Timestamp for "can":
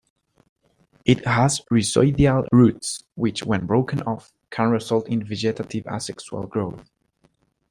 4.49-4.71